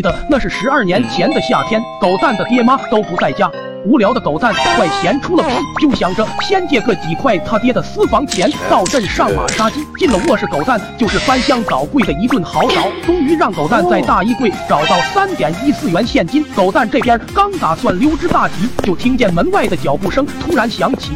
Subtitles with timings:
[0.00, 3.50] 的那是十二年前的夏天，狗蛋的爹妈都不在家，
[3.84, 9.84] 无聊的狗蛋快闲出了屁，就想着先借个几块他爹的私房钱到镇上马杀鸡。
[9.98, 16.44] 进了卧室，狗蛋就是翻箱倒柜的一顿好找，终于让狗蛋在大衣柜找到三点一四元现金。
[16.54, 21.12] 狗蛋这边刚打算溜之大吉，就听见门外的脚步声突然响起。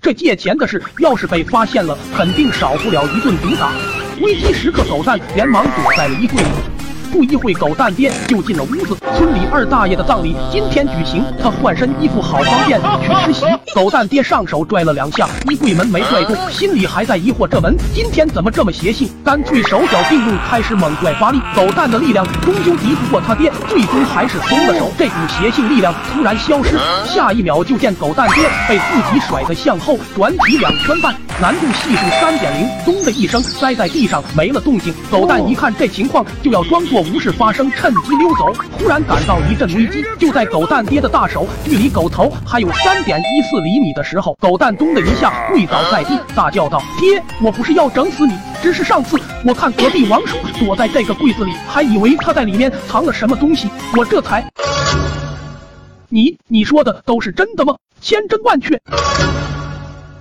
[0.00, 3.72] 这借钱的事要是被发现了，肯定少不了一顿毒打。
[4.20, 6.75] 危机时刻，狗蛋连忙躲在了衣柜里。
[7.16, 8.94] 不一会，狗蛋爹就进了屋子。
[9.16, 13.46] 村里二大爷的葬礼今天举行，他换身衣服好方便 去吃席。
[13.74, 21.40] 狗蛋爹上手拽了两下，衣柜门没拽住， 心里还在疑惑这门今天怎么这么邪性，干脆手脚并用开始猛拽发力。
[21.54, 24.92] 狗蛋的力量终究敌不过他爹，最终还是松了手。
[24.98, 34.92] 这股邪性力量突然消失，下一秒就见狗蛋爹被自己甩得向后转体两圈半，难度系数三点零，咚的一声栽在地上没了动静。
[35.10, 37.05] 狗蛋一看这情况，就要装作。
[37.12, 38.52] 无事发生，趁机溜走。
[38.78, 48.32] 忽然感到一阵危机，就在狗蛋爹的大手距离狗头还有三点一四厘米的时候，狗蛋咚的一下跪倒在地，大叫道：“爹，我不是要整死你，
[48.62, 54.44] 只是上次我看隔壁王叔躲在这个柜子里，还以为他在里面藏了什么东西，我这才……
[56.08, 57.76] 你你说的都是真的吗？
[58.00, 58.80] 千真万确。”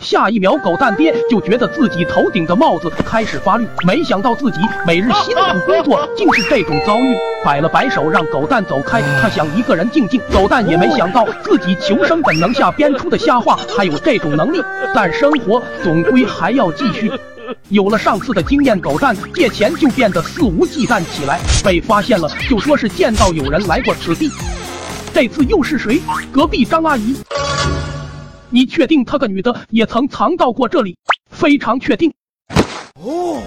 [0.00, 9.02] 下一秒，狗蛋爹就觉得自己头顶的帽子开始发绿，没想到自己每日辛苦工作竟是这种遭遇，摆了摆手让狗蛋走开。
[9.20, 10.20] 他想一个人静静。
[10.32, 14.62] 狗蛋也没想到自己求生本能下编出的瞎话还有这种能力，
[14.94, 17.10] 但生活总归还要继续。
[17.68, 21.40] 有了上次的经验，狗蛋借钱就变得肆无忌惮起来。
[21.64, 24.30] 被发现了，就说是见到有人来过此地。
[25.12, 26.00] 这次又是谁？
[26.30, 27.16] 隔壁张阿姨。
[28.50, 30.96] 你确定他个女的也曾藏到过这里？
[31.30, 32.12] 非常确定。
[33.02, 33.42] 哦，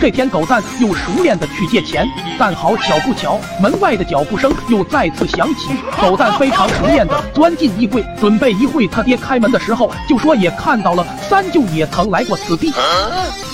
[0.00, 2.06] 这天狗蛋又熟练的去借钱，
[2.38, 5.70] 但好巧不巧，门外的脚步声又再次响起。
[6.00, 12.72] 狗蛋非常熟练的钻进衣柜，准备一会他爹开门的时候就说也看到了三舅也曾来过此地。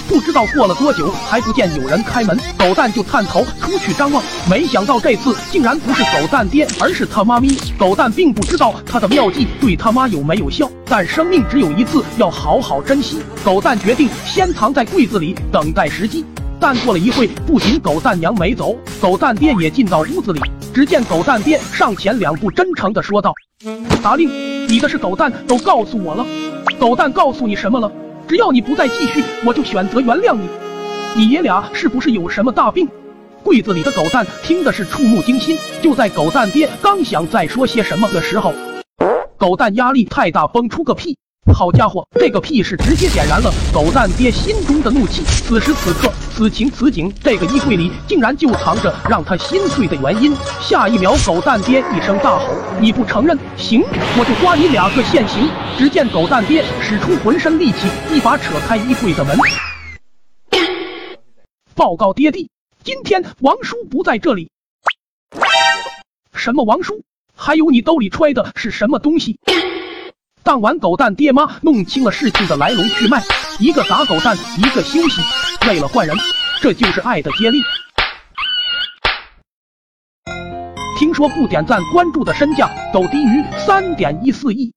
[0.08, 7.56] 不知道过了多久还不见有人开门，狗蛋就探头出去张望，没想到这次竟然不是狗蛋爹，而是他妈咪。
[7.78, 13.20] 狗蛋并不知道他的妙计对他妈有没有效，但生命只有一次，要好好珍惜。
[13.44, 16.24] 狗蛋决定先藏在柜子里等待时机。
[16.60, 20.40] 但过了一会，不仅狗蛋娘没走，狗蛋爹也进到屋子里。
[20.72, 23.34] 只见狗蛋爹上前两步，真诚地说道
[24.02, 24.28] ：“达令，
[24.68, 26.24] 你的事狗蛋都告诉我了。
[26.78, 27.90] 狗蛋告诉你什么了？”
[28.32, 30.48] 只要你不再继续，我就选择原谅你。
[31.14, 32.88] 你爷俩是不是有什么大病？
[33.42, 35.54] 柜子里的狗蛋听的是触目惊心。
[35.82, 38.54] 就在狗蛋爹刚想再说些什么的时候，
[39.36, 41.18] 狗蛋压力太大，崩出个屁。
[41.52, 45.22] 好家伙，这个屁是直接点燃了狗蛋爹心中的怒气。
[45.24, 50.34] 此时此刻，此情此景，这个衣柜里竟然就藏着让他心碎的原因。
[50.60, 52.46] 下一秒，狗蛋爹一声大吼
[52.80, 59.36] ：“你不承认，行，我就抓你俩个现行！”只见狗蛋爹使出浑身力气，一把扯开衣柜的门。
[61.74, 62.50] 报告爹地，
[62.82, 64.50] 今天王叔不在这里。
[66.34, 67.02] 什么王叔？
[67.34, 69.38] 还有你兜里揣的是什么东西？
[70.52, 73.22] 当晚，狗蛋爹妈弄清了事情的来龙去脉，
[73.58, 75.22] 一个打狗蛋，一个休息，
[75.66, 76.14] 累了换人，
[76.60, 77.58] 这就是爱的接力。
[80.98, 84.74] 听说不点赞关注的身价都低于三点一四亿。